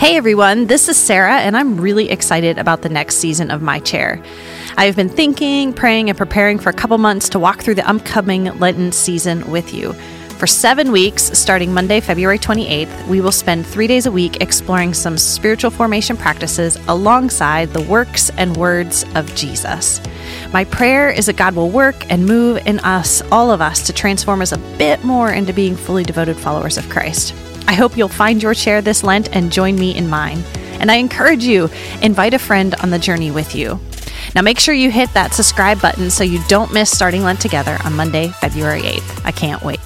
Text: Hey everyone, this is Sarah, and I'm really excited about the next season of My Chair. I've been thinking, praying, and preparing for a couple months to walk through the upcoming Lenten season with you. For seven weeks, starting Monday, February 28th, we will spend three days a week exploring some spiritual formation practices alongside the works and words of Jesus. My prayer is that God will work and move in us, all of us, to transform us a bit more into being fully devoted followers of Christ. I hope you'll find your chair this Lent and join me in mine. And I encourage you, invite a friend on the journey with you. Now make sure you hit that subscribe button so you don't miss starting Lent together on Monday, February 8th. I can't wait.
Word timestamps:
Hey 0.00 0.16
everyone, 0.16 0.66
this 0.66 0.88
is 0.88 0.96
Sarah, 0.96 1.40
and 1.40 1.54
I'm 1.54 1.78
really 1.78 2.08
excited 2.08 2.56
about 2.56 2.80
the 2.80 2.88
next 2.88 3.16
season 3.16 3.50
of 3.50 3.60
My 3.60 3.80
Chair. 3.80 4.18
I've 4.78 4.96
been 4.96 5.10
thinking, 5.10 5.74
praying, 5.74 6.08
and 6.08 6.16
preparing 6.16 6.58
for 6.58 6.70
a 6.70 6.72
couple 6.72 6.96
months 6.96 7.28
to 7.28 7.38
walk 7.38 7.60
through 7.60 7.74
the 7.74 7.86
upcoming 7.86 8.44
Lenten 8.58 8.92
season 8.92 9.50
with 9.50 9.74
you. 9.74 9.92
For 10.38 10.46
seven 10.46 10.90
weeks, 10.90 11.24
starting 11.38 11.74
Monday, 11.74 12.00
February 12.00 12.38
28th, 12.38 13.08
we 13.08 13.20
will 13.20 13.30
spend 13.30 13.66
three 13.66 13.86
days 13.86 14.06
a 14.06 14.10
week 14.10 14.40
exploring 14.40 14.94
some 14.94 15.18
spiritual 15.18 15.70
formation 15.70 16.16
practices 16.16 16.78
alongside 16.88 17.68
the 17.74 17.82
works 17.82 18.30
and 18.38 18.56
words 18.56 19.04
of 19.16 19.34
Jesus. 19.34 20.00
My 20.50 20.64
prayer 20.64 21.10
is 21.10 21.26
that 21.26 21.36
God 21.36 21.54
will 21.54 21.68
work 21.68 22.10
and 22.10 22.24
move 22.24 22.66
in 22.66 22.78
us, 22.78 23.20
all 23.30 23.50
of 23.50 23.60
us, 23.60 23.86
to 23.86 23.92
transform 23.92 24.40
us 24.40 24.52
a 24.52 24.58
bit 24.78 25.04
more 25.04 25.30
into 25.30 25.52
being 25.52 25.76
fully 25.76 26.04
devoted 26.04 26.38
followers 26.38 26.78
of 26.78 26.88
Christ. 26.88 27.34
I 27.70 27.74
hope 27.74 27.96
you'll 27.96 28.08
find 28.08 28.42
your 28.42 28.52
chair 28.52 28.82
this 28.82 29.04
Lent 29.04 29.32
and 29.32 29.52
join 29.52 29.76
me 29.76 29.94
in 29.94 30.08
mine. 30.08 30.42
And 30.80 30.90
I 30.90 30.96
encourage 30.96 31.44
you, 31.44 31.70
invite 32.02 32.34
a 32.34 32.38
friend 32.40 32.74
on 32.82 32.90
the 32.90 32.98
journey 32.98 33.30
with 33.30 33.54
you. 33.54 33.78
Now 34.34 34.42
make 34.42 34.58
sure 34.58 34.74
you 34.74 34.90
hit 34.90 35.14
that 35.14 35.34
subscribe 35.34 35.80
button 35.80 36.10
so 36.10 36.24
you 36.24 36.42
don't 36.48 36.72
miss 36.74 36.90
starting 36.90 37.22
Lent 37.22 37.40
together 37.40 37.78
on 37.84 37.94
Monday, 37.94 38.30
February 38.40 38.80
8th. 38.80 39.24
I 39.24 39.30
can't 39.30 39.62
wait. 39.62 39.78